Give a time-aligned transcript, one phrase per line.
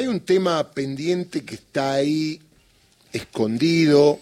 [0.00, 2.40] Hay un tema pendiente que está ahí
[3.12, 4.18] escondido,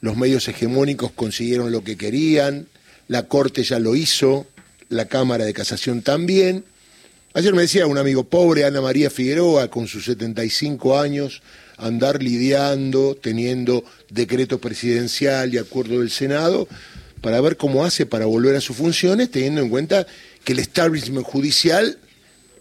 [0.00, 2.68] los medios hegemónicos consiguieron lo que querían,
[3.08, 4.46] la Corte ya lo hizo,
[4.88, 6.64] la Cámara de Casación también.
[7.34, 11.42] Ayer me decía un amigo pobre, Ana María Figueroa, con sus 75 años,
[11.76, 16.68] andar lidiando, teniendo decreto presidencial y acuerdo del Senado,
[17.20, 20.06] para ver cómo hace para volver a sus funciones, teniendo en cuenta
[20.44, 21.98] que el establishment judicial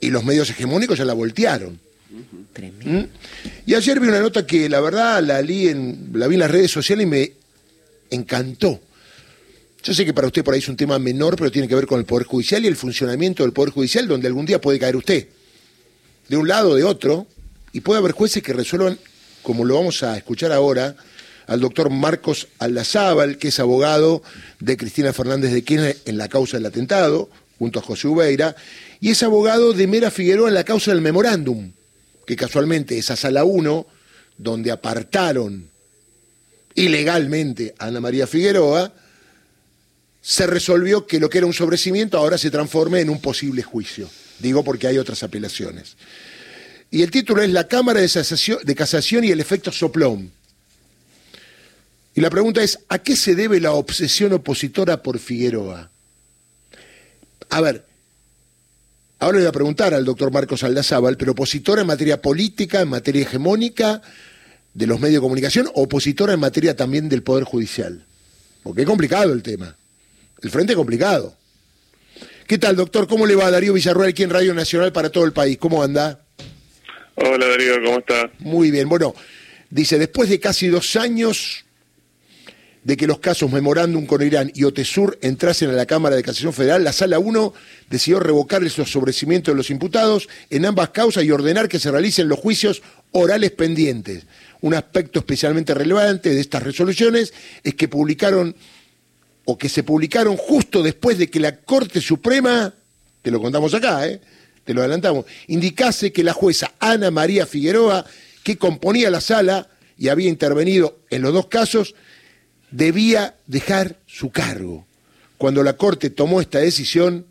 [0.01, 1.87] y los medios hegemónicos ya la voltearon.
[2.09, 3.03] ¿Mm?
[3.67, 6.71] Y ayer vi una nota que la verdad la, en, la vi en las redes
[6.71, 7.31] sociales y me
[8.09, 8.79] encantó.
[9.83, 11.87] Yo sé que para usted por ahí es un tema menor, pero tiene que ver
[11.87, 14.95] con el Poder Judicial y el funcionamiento del Poder Judicial, donde algún día puede caer
[14.95, 15.27] usted,
[16.27, 17.27] de un lado o de otro,
[17.71, 18.99] y puede haber jueces que resuelvan,
[19.41, 20.95] como lo vamos a escuchar ahora,
[21.47, 24.21] al doctor Marcos Aldazábal, que es abogado
[24.59, 28.55] de Cristina Fernández de Kirchner en la causa del atentado, junto a José Ubeira,
[28.99, 31.71] y es abogado de Mera Figueroa en la causa del memorándum,
[32.29, 33.87] que casualmente esa sala 1,
[34.37, 35.67] donde apartaron
[36.75, 38.93] ilegalmente a Ana María Figueroa,
[40.21, 44.07] se resolvió que lo que era un sobrecimiento ahora se transforme en un posible juicio.
[44.37, 45.97] Digo porque hay otras apelaciones.
[46.91, 50.31] Y el título es La Cámara de Casación y el efecto soplón.
[52.13, 55.89] Y la pregunta es, ¿a qué se debe la obsesión opositora por Figueroa?
[57.49, 57.88] A ver,
[59.19, 62.89] ahora le voy a preguntar al doctor Marcos Aldazábal, pero opositora en materia política, en
[62.89, 64.01] materia hegemónica
[64.73, 68.05] de los medios de comunicación, opositora en materia también del Poder Judicial.
[68.63, 69.75] Porque es complicado el tema.
[70.41, 71.35] El frente es complicado.
[72.47, 73.07] ¿Qué tal, doctor?
[73.07, 75.57] ¿Cómo le va Darío Villarruel aquí en Radio Nacional para todo el país?
[75.57, 76.21] ¿Cómo anda?
[77.15, 78.31] Hola Darío, ¿cómo está?
[78.39, 78.87] Muy bien.
[78.89, 79.13] Bueno,
[79.69, 81.65] dice, después de casi dos años
[82.83, 86.53] de que los casos Memorándum con Irán y Otesur entrasen a la Cámara de Casación
[86.53, 87.53] Federal, la Sala 1
[87.89, 92.29] decidió revocar los sobrecimientos de los imputados en ambas causas y ordenar que se realicen
[92.29, 94.23] los juicios orales pendientes.
[94.61, 98.55] Un aspecto especialmente relevante de estas resoluciones es que publicaron
[99.45, 102.73] o que se publicaron justo después de que la Corte Suprema,
[103.21, 104.21] te lo contamos acá, ¿eh?
[104.63, 108.05] te lo adelantamos, indicase que la jueza Ana María Figueroa,
[108.43, 109.67] que componía la sala
[109.97, 111.95] y había intervenido en los dos casos,
[112.71, 114.85] debía dejar su cargo.
[115.37, 117.25] Cuando la Corte tomó esta decisión,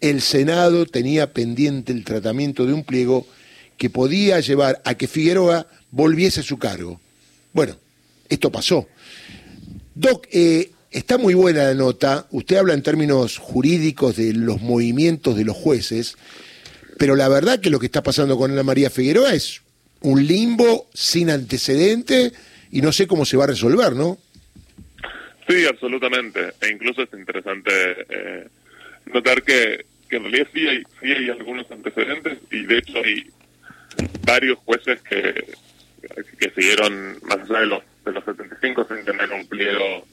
[0.00, 3.26] el Senado tenía pendiente el tratamiento de un pliego
[3.78, 7.00] que podía llevar a que Figueroa volviese a su cargo.
[7.52, 7.76] Bueno,
[8.28, 8.86] esto pasó.
[9.94, 15.34] Doc, eh, Está muy buena la nota, usted habla en términos jurídicos de los movimientos
[15.34, 16.14] de los jueces,
[16.98, 19.62] pero la verdad que lo que está pasando con Ana María Figueroa es
[20.02, 22.32] un limbo sin antecedente
[22.70, 24.18] y no sé cómo se va a resolver, ¿no?
[25.48, 26.52] Sí, absolutamente.
[26.60, 27.70] E incluso es interesante
[28.08, 28.48] eh,
[29.06, 33.26] notar que, en realidad sí hay, sí hay algunos antecedentes y de hecho hay
[34.24, 35.44] varios jueces que,
[36.38, 40.06] que siguieron más allá de los, de los 75 sin tener un pliego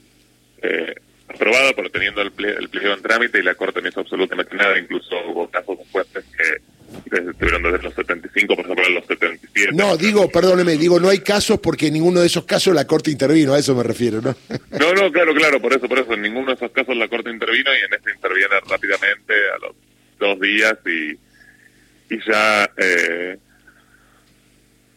[0.62, 0.94] eh,
[1.34, 4.78] aprobada, pero teniendo el, el pliego en trámite y la Corte no hizo absolutamente nada.
[4.78, 6.72] Incluso hubo casos de jueces que,
[7.16, 9.72] estuvieron desde los 75, por ejemplo, los 77.
[9.72, 13.10] No, digo, perdóneme, digo, no hay casos porque en ninguno de esos casos la Corte
[13.10, 14.36] intervino, a eso me refiero, ¿no?
[14.78, 17.30] no, no, claro, claro, por eso, por eso, en ninguno de esos casos la Corte
[17.30, 19.76] intervino y en este interviene rápidamente a los
[20.18, 22.70] dos días y, y ya...
[22.76, 23.38] Eh,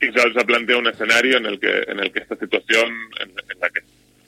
[0.01, 3.59] y ya, ya plantea un escenario en el que en el que esta situación en
[3.61, 3.81] la que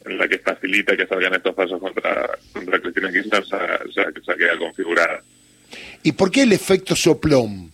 [0.10, 5.22] la que facilita que salgan estos pasos contra, contra Cristina Kirchner ya, ya, queda configurada.
[6.04, 7.72] ¿Y por qué el efecto soplón?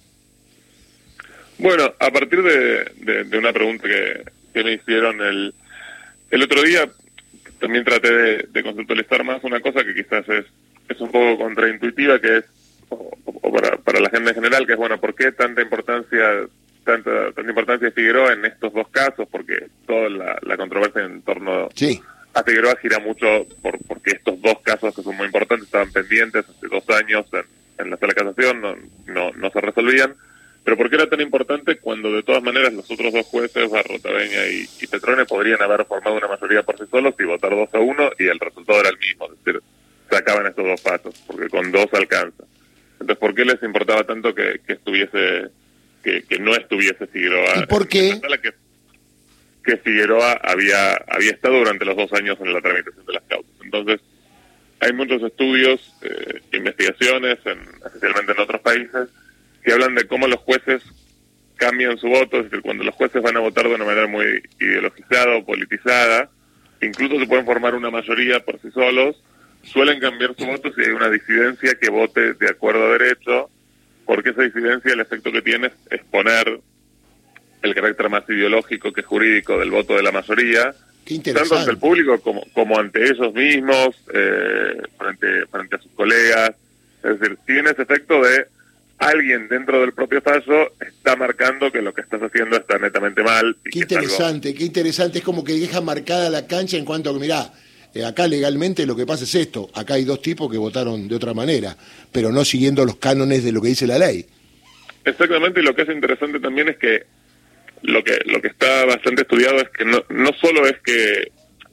[1.58, 4.24] Bueno, a partir de, de, una pregunta que,
[4.54, 5.54] que, me hicieron el,
[6.32, 6.90] el otro día,
[7.60, 10.46] también traté de, de conceptualizar más una cosa que quizás es,
[10.90, 12.46] es un poco contraintuitiva, que es,
[12.90, 13.12] o,
[13.54, 16.48] para, para la gente en general, que es, bueno, ¿por qué tanta importancia
[16.84, 19.28] tanta, tanta importancia de Figueroa en estos dos casos?
[19.32, 22.02] Porque toda la, la controversia en torno sí
[22.34, 26.46] a Figueroa gira mucho por, porque estos dos casos que son muy importantes estaban pendientes
[26.50, 27.26] hace dos años
[27.78, 28.62] en, la sala de casación,
[29.08, 30.16] no, no, se resolvían.
[30.64, 34.48] Pero ¿por qué era tan importante cuando de todas maneras los otros dos jueces, Barrotaveña
[34.48, 37.80] y, y Petrone, podrían haber formado una mayoría por sí solos y votar dos a
[37.80, 39.26] uno y el resultado era el mismo?
[39.26, 39.62] Es decir,
[40.10, 42.46] se acaban estos dos pasos, porque con dos alcanza.
[42.94, 45.50] Entonces, ¿por qué les importaba tanto que, estuviese,
[46.02, 47.64] que, que no estuviese Figueroa?
[47.64, 48.22] ¿Y por qué?
[48.42, 48.54] que
[49.64, 53.52] Figueroa había, había estado durante los dos años en la tramitación de las causas.
[53.64, 54.02] Entonces,
[54.80, 57.40] hay muchos estudios, eh, investigaciones,
[57.86, 59.10] especialmente en otros países,
[59.64, 60.84] que hablan de cómo los jueces
[61.56, 64.44] cambian su voto, es decir, cuando los jueces van a votar de una manera muy
[64.60, 66.30] ideologizada o politizada,
[66.82, 69.24] incluso se pueden formar una mayoría por sí solos,
[69.62, 73.50] suelen cambiar su voto si hay una disidencia que vote de acuerdo a derecho,
[74.06, 76.60] porque esa disidencia el efecto que tiene es poner
[77.64, 80.76] el carácter más ideológico que jurídico del voto de la mayoría,
[81.34, 86.52] tanto ante el público como, como ante ellos mismos, eh, frente, frente a sus colegas.
[87.04, 88.46] Es decir, tiene ese efecto de
[88.98, 93.58] alguien dentro del propio fallo está marcando que lo que estás haciendo está netamente mal.
[93.70, 95.20] qué interesante, qué interesante.
[95.20, 97.52] Es como que deja marcada la cancha en cuanto a que, mirá,
[97.94, 99.70] eh, acá legalmente lo que pasa es esto.
[99.74, 101.76] Acá hay dos tipos que votaron de otra manera,
[102.12, 104.26] pero no siguiendo los cánones de lo que dice la ley.
[105.06, 107.04] Exactamente, y lo que es interesante también es que
[107.84, 111.32] lo que lo que está bastante estudiado es que no, no solo es que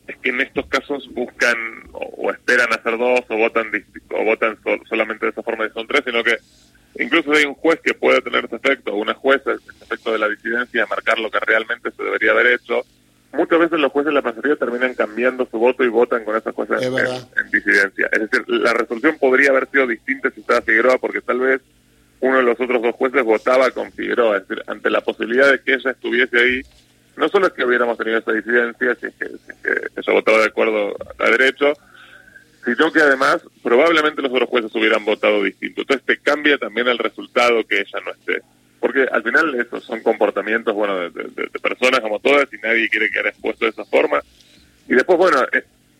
[0.08, 1.56] es que en estos casos buscan
[1.92, 3.70] o, esperan hacer dos o votan
[4.10, 4.58] o votan
[4.88, 6.36] solamente de esa forma y son tres, sino que
[6.98, 10.18] incluso hay un juez que puede tener ese efecto, o una jueza, ese efecto de
[10.18, 12.82] la disidencia, de marcar lo que realmente se debería haber hecho.
[13.32, 16.50] Muchas veces los jueces de la mayoría terminan cambiando su voto y votan con esa
[16.50, 18.08] jueza en, en, disidencia.
[18.10, 21.60] Es decir, la resolución podría haber sido distinta si estaba Figueroa, porque tal vez
[22.20, 25.60] uno de los otros dos jueces votaba con Figueroa, es decir, ante la posibilidad de
[25.60, 26.62] que ella estuviese ahí,
[27.16, 30.96] no solo es que hubiéramos tenido esa disidencia, si es que, ella votaba de acuerdo
[31.18, 31.72] a derecho,
[32.64, 35.80] sino que además probablemente los otros jueces hubieran votado distinto.
[35.80, 38.42] Entonces te cambia también el resultado que ella no esté.
[38.78, 43.28] Porque al final esos son comportamientos, bueno, de, personas como todas y nadie quiere quedar
[43.28, 44.22] expuesto de esa forma.
[44.88, 45.38] Y después, bueno,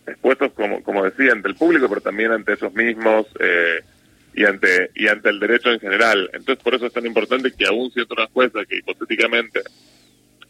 [0.05, 3.81] expuestos, como, como decía, ante el público, pero también ante ellos mismos, eh,
[4.33, 6.29] y ante y ante el derecho en general.
[6.33, 9.61] Entonces, por eso es tan importante que aún siendo una jueza que hipotéticamente,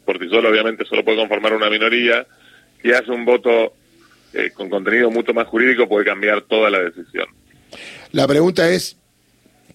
[0.04, 2.26] por sí solo obviamente solo puede conformar una minoría,
[2.82, 3.74] que hace un voto
[4.32, 7.26] eh, con contenido mucho más jurídico puede cambiar toda la decisión.
[8.12, 8.96] La pregunta es,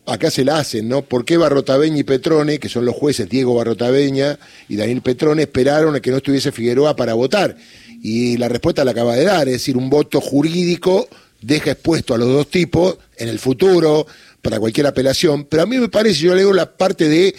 [0.06, 1.02] acá se la hacen, ¿no?
[1.04, 5.96] ¿Por qué Barrotabeña y Petrone, que son los jueces Diego Barrotabeña y Daniel Petrone, esperaron
[5.96, 7.56] a que no estuviese Figueroa para votar?
[8.02, 11.08] Y la respuesta la acaba de dar, es decir, un voto jurídico
[11.42, 14.08] deja expuesto a los dos tipos en el futuro
[14.42, 17.36] para cualquier apelación, pero a mí me parece, yo leo la parte de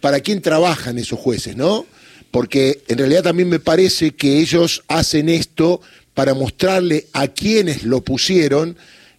[0.00, 1.86] para quién trabajan esos jueces, ¿no?
[2.30, 5.80] Porque en realidad también me parece que ellos hacen esto
[6.14, 8.76] para mostrarle a quienes lo pusieron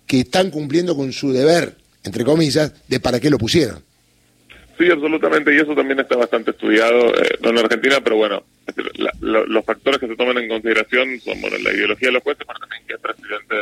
[0.08, 3.84] que están cumpliendo con su deber, entre comillas, de para qué lo pusieron.
[4.78, 8.44] Sí, absolutamente, y eso también está bastante estudiado, eh, no en Argentina, pero bueno,
[9.22, 12.60] los factores que se toman en consideración son bueno, la ideología de los jueces, pero
[12.60, 13.56] también que el presidente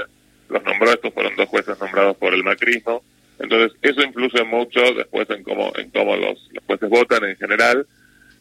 [0.53, 3.03] los nombró, estos fueron dos jueces nombrados por el macrismo,
[3.39, 7.85] entonces eso influye mucho después en cómo, en cómo los, jueces votan en general,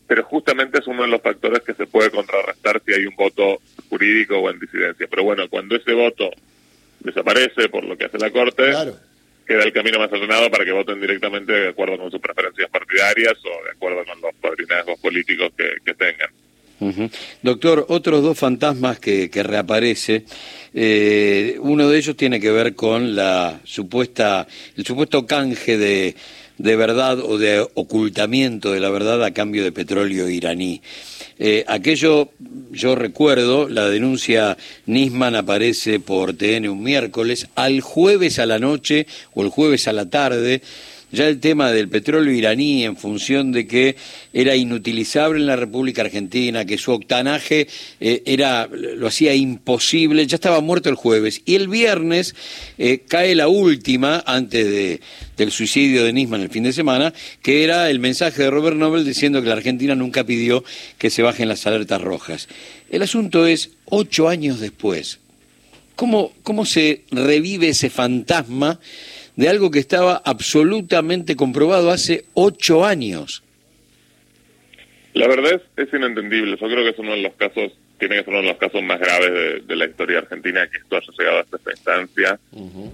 [0.07, 3.61] pero justamente es uno de los factores que se puede contrarrestar si hay un voto
[3.89, 5.07] jurídico o en disidencia.
[5.09, 6.31] Pero bueno, cuando ese voto
[7.01, 8.73] desaparece por lo que hace la Corte,
[9.47, 13.35] queda el camino más ordenado para que voten directamente de acuerdo con sus preferencias partidarias
[13.39, 16.31] o de acuerdo con los padrinazgos políticos que tengan.
[17.43, 20.25] Doctor, otros dos fantasmas que, que reaparece,
[20.75, 24.47] eh, uno de ellos tiene que ver con la supuesta,
[24.77, 26.17] el supuesto canje de,
[26.59, 30.81] de verdad o de ocultamiento de la verdad a cambio de petróleo iraní.
[31.39, 32.31] Eh, aquello,
[32.71, 34.57] yo recuerdo, la denuncia
[34.87, 39.93] Nisman aparece por TN un miércoles, al jueves a la noche o el jueves a
[39.93, 40.63] la tarde
[41.13, 43.97] ya el tema del petróleo iraní en función de que
[44.33, 47.69] era inutilizable en la República Argentina, que su octanaje
[48.01, 51.43] eh, era, lo hacía imposible, ya estaba muerto el jueves.
[51.45, 52.35] Y el viernes
[52.79, 55.01] eh, cae la última, antes de,
[55.37, 57.13] del suicidio de Nisman el fin de semana,
[57.43, 60.65] que era el mensaje de Robert Nobel diciendo que la Argentina nunca pidió
[60.99, 62.49] que se bajen las alertas rojas.
[62.91, 65.19] El asunto es, ocho años después,
[65.97, 68.81] ¿cómo, cómo se revive ese fantasma?
[69.37, 73.43] De algo que estaba absolutamente comprobado hace ocho años.
[75.15, 76.57] La verdad es, es inentendible.
[76.59, 78.83] Yo creo que es uno de los casos, tiene que ser uno de los casos
[78.83, 82.41] más graves de, la historia argentina que esto haya llegado hasta esta instancia.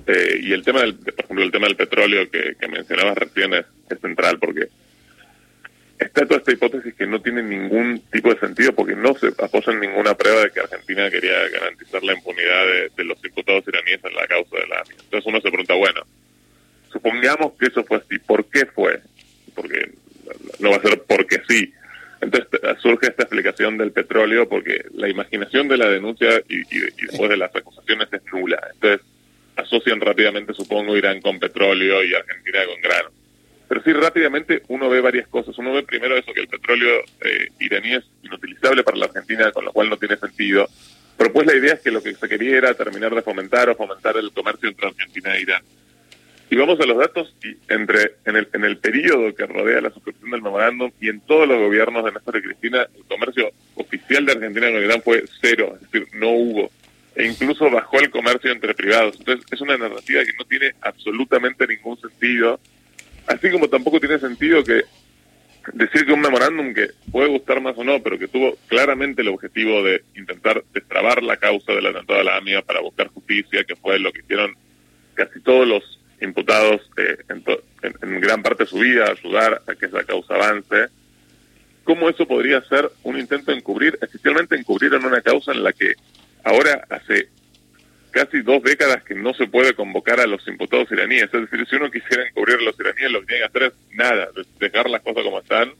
[0.06, 3.54] Eh, y el tema, del, por ejemplo, el tema del petróleo que, que mencionabas recién
[3.54, 3.66] es,
[4.00, 4.68] central porque
[5.98, 9.72] está toda esta hipótesis que no tiene ningún tipo de sentido porque no se apoya
[9.72, 14.04] en ninguna prueba de que Argentina quería garantizar la impunidad de, de los imputados iraníes
[14.04, 14.82] en la causa de la.
[14.90, 16.02] Entonces uno se pregunta, bueno,
[16.90, 19.00] supongamos que eso fue así, ¿por qué fue?
[19.54, 19.92] Porque
[20.60, 21.72] no va a ser porque sí.
[22.20, 22.48] Entonces
[22.80, 26.62] surge esta explicación del petróleo porque la imaginación de la denuncia y,
[27.06, 28.60] después de las acusaciones es nula.
[28.74, 29.06] Entonces
[29.56, 33.10] asocian rápidamente, supongo, Irán con petróleo y Argentina con grano.
[33.68, 35.56] Pero sí, rápidamente uno ve varias cosas.
[35.58, 39.64] Uno ve primero eso, que el petróleo eh, iraní es inutilizable para la Argentina, con
[39.64, 40.68] lo cual no tiene sentido.
[41.18, 43.76] Pero pues la idea es que lo que se quería era terminar de fomentar o
[43.76, 45.62] fomentar el comercio entre Argentina e Irán.
[46.50, 49.90] Y vamos a los datos, y entre en el, en el periodo que rodea la
[49.90, 54.24] suscripción del memorándum y en todos los gobiernos de Néstor y Cristina, el comercio oficial
[54.24, 56.70] de Argentina con Irán fue cero, es decir, no hubo.
[57.14, 59.16] E incluso bajó el comercio entre privados.
[59.18, 62.60] Entonces, es una narrativa que no tiene absolutamente ningún sentido.
[63.26, 64.82] Así como tampoco tiene sentido que
[65.74, 69.28] decir que un memorándum que puede gustar más o no, pero que tuvo claramente el
[69.28, 73.76] objetivo de intentar destrabar la causa del atentado a la AMIA para buscar justicia, que
[73.76, 74.54] fue lo que hicieron
[75.14, 77.44] casi todos los imputados eh, en,
[78.02, 80.86] en, gran parte de su vida, ayudar a que esa causa avance,
[81.84, 85.72] ¿cómo eso podría ser un intento de encubrir, especialmente encubrir en una causa en la
[85.72, 85.94] que
[86.44, 87.28] ahora hace
[88.10, 91.24] casi dos décadas que no se puede convocar a los imputados iraníes.
[91.32, 93.96] Es decir, si uno quisiera encubrir a los iraníes, lo que tiene que hacer es
[93.96, 95.72] nada, dejar las cosas como están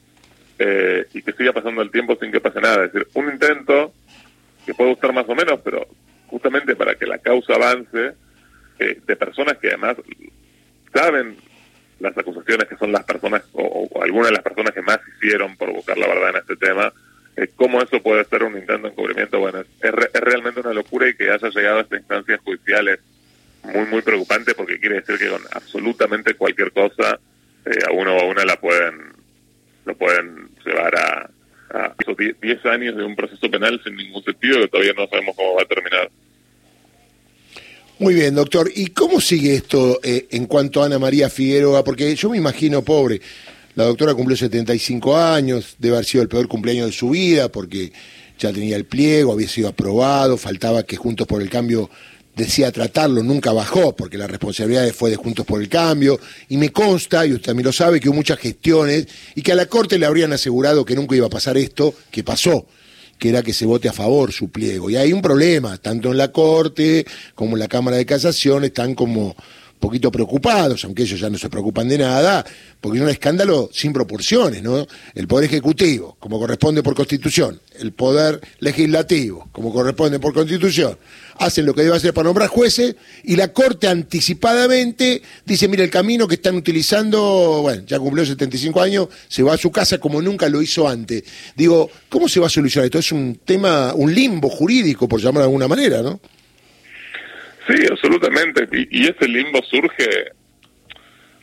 [0.58, 2.84] eh, y que siga pasando el tiempo sin que pase nada.
[2.84, 3.92] Es decir, un intento
[4.66, 5.86] que puede gustar más o menos, pero
[6.26, 8.12] justamente para que la causa avance,
[8.78, 9.96] eh, de personas que además
[10.98, 11.36] saben
[12.00, 15.56] las acusaciones que son las personas o, o algunas de las personas que más hicieron
[15.56, 16.92] por buscar la verdad en este tema,
[17.36, 21.14] eh, cómo eso puede ser un intento de encubrimiento, bueno, es, realmente una locura y
[21.14, 22.98] que haya llegado a estas instancias judiciales
[23.62, 27.18] muy, muy preocupante porque quiere decir que con absolutamente cualquier cosa
[27.64, 29.12] eh, a uno o a una la pueden,
[29.84, 31.30] lo pueden llevar a,
[31.70, 31.94] a
[32.40, 35.62] 10 años de un proceso penal sin ningún sentido que todavía no sabemos cómo va
[35.62, 36.10] a terminar.
[38.00, 38.70] Muy bien, doctor.
[38.72, 41.82] ¿Y cómo sigue esto eh, en cuanto a Ana María Figueroa?
[41.82, 43.20] Porque yo me imagino, pobre,
[43.74, 47.92] la doctora cumplió 75 años, debe haber sido el peor cumpleaños de su vida porque
[48.38, 51.90] ya tenía el pliego, había sido aprobado, faltaba que Juntos por el Cambio
[52.36, 56.70] decía tratarlo, nunca bajó porque la responsabilidad fue de Juntos por el Cambio y me
[56.70, 59.98] consta, y usted también lo sabe, que hubo muchas gestiones y que a la Corte
[59.98, 62.64] le habrían asegurado que nunca iba a pasar esto, que pasó
[63.18, 64.88] que era que se vote a favor su pliego.
[64.90, 68.94] Y hay un problema, tanto en la Corte como en la Cámara de Casación, están
[68.94, 69.36] como
[69.78, 72.44] poquito preocupados, aunque ellos ya no se preocupan de nada,
[72.80, 74.86] porque es un escándalo sin proporciones, ¿no?
[75.14, 80.98] El Poder Ejecutivo, como corresponde por Constitución, el Poder Legislativo, como corresponde por Constitución,
[81.38, 85.90] hacen lo que debe hacer para nombrar jueces y la Corte anticipadamente dice, mira, el
[85.90, 90.20] camino que están utilizando, bueno, ya cumplió 75 años, se va a su casa como
[90.20, 91.22] nunca lo hizo antes.
[91.56, 92.98] Digo, ¿cómo se va a solucionar esto?
[92.98, 96.20] Es un tema, un limbo jurídico, por llamarlo de alguna manera, ¿no?
[97.68, 98.66] Sí, absolutamente.
[98.90, 100.32] Y, ese limbo surge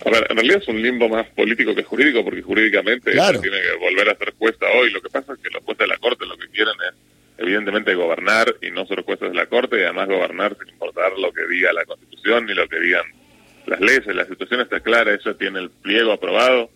[0.05, 3.77] a ver, en realidad es un limbo más político que jurídico, porque jurídicamente tiene que
[3.79, 4.91] volver a ser jueza hoy.
[4.91, 6.95] Lo que pasa es que los jueces de la Corte lo que quieren es,
[7.37, 11.31] evidentemente, gobernar y no ser jueces de la Corte, y además gobernar sin importar lo
[11.31, 13.05] que diga la Constitución ni lo que digan
[13.67, 14.07] las leyes.
[14.07, 16.69] La situación está clara, ella tiene el pliego aprobado,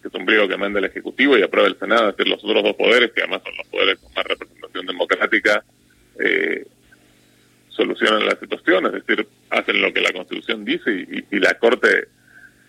[0.00, 2.42] que es un pliego que manda el Ejecutivo y aprueba el Senado, es decir, los
[2.42, 5.64] otros dos poderes, que además son los poderes con más representación democrática,
[6.18, 6.66] eh,
[7.74, 10.90] solucionan la situación, es decir, hacen lo que la Constitución dice
[11.30, 12.08] y, la Corte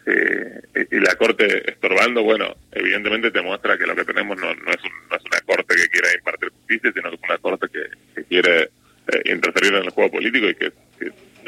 [0.05, 4.72] eh, y la Corte estorbando, bueno, evidentemente te muestra que lo que tenemos no, no,
[4.72, 8.24] es, no es, una Corte que quiera impartir justicia, sino que es una Corte que,
[8.25, 10.72] quiere eh, interferir en el juego político y que,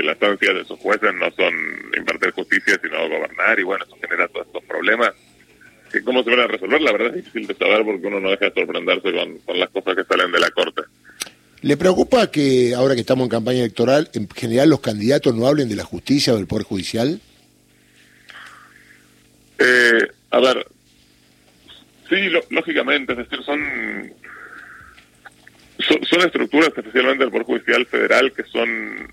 [0.03, 1.53] las ansias de sus jueces no son
[1.97, 5.13] impartir justicia, sino gobernar, y bueno, eso genera todos estos problemas.
[6.03, 6.81] ¿Cómo se van a resolver?
[6.81, 9.13] La verdad es difícil de saber porque uno no deja de sorprenderse
[9.45, 10.81] con las cosas que salen de la Corte.
[11.65, 15.67] ¿Le preocupa que ahora que estamos en campaña electoral, en general los candidatos no hablen
[15.67, 17.19] de la justicia o del Poder Judicial?
[19.57, 20.67] Eh, a ver,
[22.07, 23.59] sí, lógicamente, es decir, son,
[26.07, 29.11] son, estructuras, especialmente del Poder Judicial Federal, que son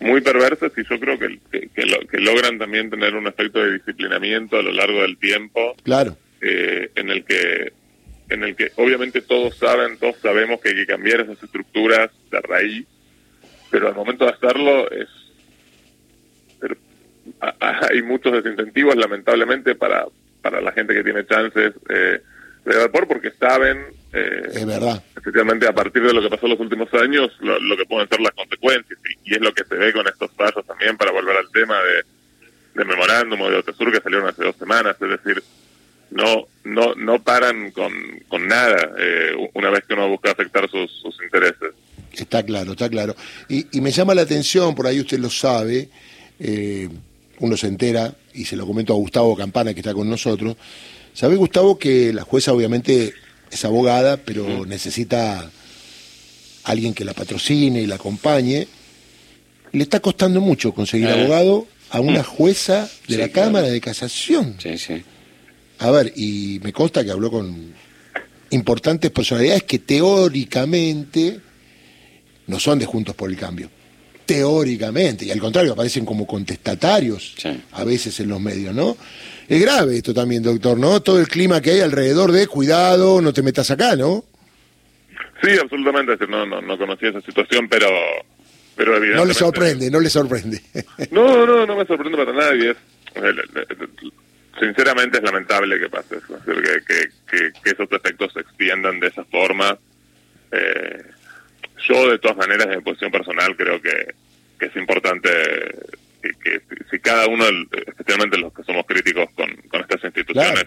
[0.00, 1.38] muy perversas y yo creo que,
[1.72, 5.76] que, logran también tener un efecto de disciplinamiento a lo largo del tiempo.
[5.84, 6.16] Claro.
[6.40, 7.72] Eh, en el que
[8.28, 12.40] en el que obviamente todos saben, todos sabemos que hay que cambiar esas estructuras de
[12.40, 12.86] raíz,
[13.70, 15.08] pero al momento de hacerlo es
[17.60, 20.06] hay muchos desincentivos lamentablemente para
[20.42, 22.20] para la gente que tiene chances eh,
[22.64, 23.78] de vapor porque saben
[24.12, 25.02] eh, es verdad.
[25.16, 28.20] especialmente a partir de lo que pasó en los últimos años lo, que pueden ser
[28.20, 31.50] las consecuencias y, es lo que se ve con estos pasos también para volver al
[31.50, 32.04] tema de,
[32.74, 35.42] de memorándum o de Otesur que salieron hace dos semanas es decir
[36.10, 37.92] no no no paran con,
[38.28, 40.90] con nada eh, una vez que uno busca afectar sus,
[41.22, 41.74] intereses.
[42.12, 43.14] Está claro, está claro.
[43.48, 45.90] Y, y, me llama la atención, por ahí usted lo sabe,
[46.40, 46.88] eh,
[47.40, 50.56] uno se entera, y se lo comento a Gustavo Campana, que está con nosotros.
[51.12, 53.14] ¿Sabe, Gustavo, que la jueza obviamente
[53.50, 55.50] es abogada, pero necesita
[56.64, 58.68] alguien que la patrocine y la acompañe?
[59.72, 61.12] Le está costando mucho conseguir eh.
[61.12, 64.56] abogado a una jueza de la Cámara de Casación.
[64.58, 65.02] Sí, sí.
[65.78, 67.74] A ver, y me consta que habló con
[68.50, 71.40] importantes personalidades que teóricamente
[72.46, 73.70] no son de Juntos por el Cambio.
[74.24, 77.34] Teóricamente, y al contrario, aparecen como contestatarios
[77.72, 78.96] a veces en los medios, ¿no?
[79.48, 81.00] Es grave esto también, doctor, ¿no?
[81.00, 84.24] Todo el clima que hay alrededor de cuidado, no te metas acá, ¿no?
[85.42, 86.16] Sí, absolutamente.
[86.26, 87.88] No, no, no conocía esa situación, pero,
[88.74, 89.16] pero evidentemente...
[89.16, 90.62] No le sorprende, no le sorprende.
[91.12, 92.74] No, no, no me sorprende para nadie.
[94.58, 98.98] Sinceramente es lamentable que pase eso, es decir, que, que, que, esos efectos se extiendan
[99.00, 99.76] de esa forma.
[100.50, 101.04] Eh,
[101.86, 104.14] yo, de todas maneras, en mi posición personal, creo que,
[104.58, 105.28] que es importante
[106.22, 106.60] que,
[106.90, 107.44] si cada uno,
[107.86, 110.66] especialmente los que somos críticos con, con estas instituciones,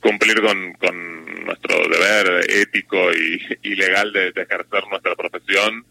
[0.00, 5.84] cumplir con, con nuestro deber ético y, y legal de, de ejercer nuestra profesión,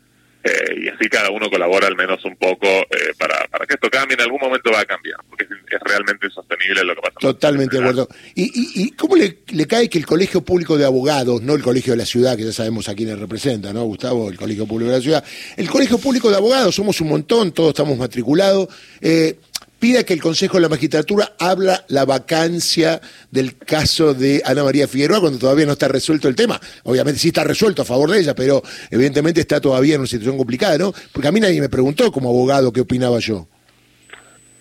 [0.43, 3.89] eh, y así cada uno colabora al menos un poco eh, para, para que esto
[3.89, 4.15] cambie.
[4.15, 7.15] En algún momento va a cambiar, porque es, realmente insostenible lo que pasa.
[7.19, 8.07] Totalmente de acuerdo.
[8.33, 11.61] ¿Y, y, y cómo le, le, cae que el Colegio Público de Abogados, no el
[11.61, 14.29] Colegio de la Ciudad, que ya sabemos a quiénes representa, ¿no, Gustavo?
[14.29, 15.23] El Colegio Público de la Ciudad.
[15.57, 18.67] El Colegio Público de Abogados, somos un montón, todos estamos matriculados.
[18.99, 19.37] Eh,
[19.81, 24.87] pida que el Consejo de la Magistratura habla la vacancia del caso de Ana María
[24.87, 26.61] Figueroa cuando todavía no está resuelto el tema.
[26.83, 28.61] Obviamente sí está resuelto a favor de ella, pero
[28.91, 30.93] evidentemente está todavía en una situación complicada, ¿no?
[31.11, 33.47] Porque a mí nadie me preguntó como abogado qué opinaba yo.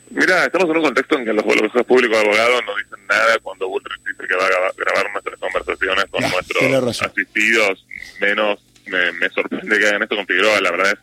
[0.09, 3.39] Mira, estamos en un contexto en que los consejos públicos de abogados no dicen nada
[3.43, 7.87] cuando Bullrich dice que va a grabar nuestras conversaciones con ah, nuestros asistidos.
[8.21, 10.99] Menos me, me sorprende que hagan esto con Figueroa, la verdad es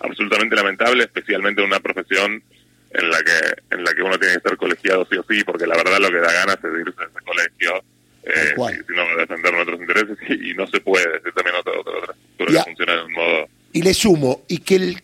[0.00, 2.42] absolutamente lamentable, especialmente en una profesión
[2.90, 5.66] en la que en la que uno tiene que estar colegiado sí o sí, porque
[5.66, 7.84] la verdad lo que da ganas es irse a ese colegio,
[8.22, 12.14] eh, si, no defender nuestros intereses y, no se puede, decir también otra, otra, otra
[12.14, 13.48] estructura que funciona de un modo...
[13.72, 15.02] Y le sumo, y que el,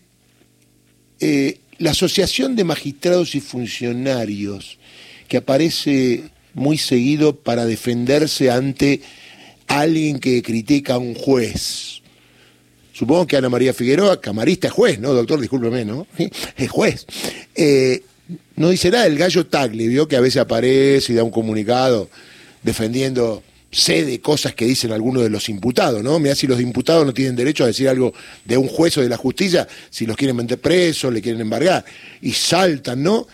[1.20, 4.78] eh, la Asociación de Magistrados y Funcionarios,
[5.28, 6.24] que aparece
[6.54, 9.00] muy seguido para defenderse ante
[9.66, 12.02] alguien que critica a un juez,
[12.96, 15.38] Supongo que Ana María Figueroa, camarista, juez, ¿no, doctor?
[15.38, 16.06] Discúlpeme, ¿no?
[16.56, 17.04] Es juez.
[17.54, 18.02] Eh,
[18.56, 22.08] no dice nada el gallo Tagle, vio que a veces aparece y da un comunicado
[22.62, 26.18] defendiendo sé de cosas que dicen algunos de los imputados, ¿no?
[26.18, 28.14] Mira si los imputados no tienen derecho a decir algo
[28.46, 31.84] de un juez o de la justicia, si los quieren meter presos, le quieren embargar,
[32.22, 33.26] y saltan, ¿no?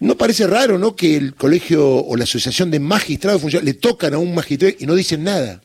[0.00, 0.96] ¿No parece raro, ¿no?
[0.96, 4.94] Que el colegio o la asociación de magistrados le tocan a un magistrado y no
[4.94, 5.60] dicen nada.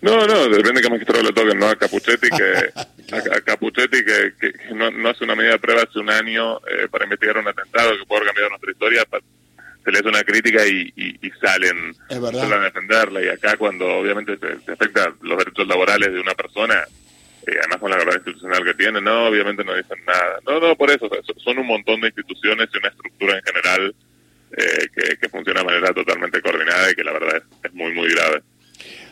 [0.00, 1.66] No, no, depende de qué magistrado le toquen, ¿no?
[1.66, 2.72] A Capuchetti, que,
[3.34, 6.88] a, Capuchetti que, que no, no, hace una medida de prueba hace un año eh,
[6.88, 9.04] para investigar un atentado que puede haber cambiado nuestra historia,
[9.84, 13.22] se le hace una crítica y, y, y salen, salen, a defenderla.
[13.22, 16.84] Y acá cuando obviamente se, afecta los derechos laborales de una persona,
[17.46, 20.38] eh, además con la verdad institucional que tiene, no, obviamente no dicen nada.
[20.46, 23.94] No, no, por eso, son un montón de instituciones y una estructura en general
[24.56, 27.92] eh, que, que funciona de manera totalmente coordinada y que la verdad es, es muy,
[27.94, 28.42] muy grave.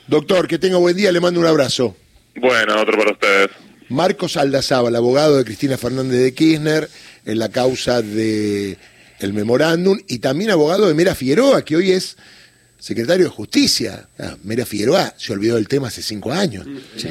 [0.09, 1.97] Doctor, que tenga buen día, le mando un abrazo.
[2.37, 3.51] Bueno, otro para ustedes.
[3.89, 6.89] Marcos Aldazábal, abogado de Cristina Fernández de Kirchner
[7.25, 8.79] en la causa de
[9.21, 12.17] el memorándum y también abogado de Mera Figueroa, que hoy es
[12.79, 14.09] secretario de Justicia.
[14.19, 16.67] Ah, Mera Figueroa se olvidó del tema hace cinco años.
[16.97, 17.09] Sí.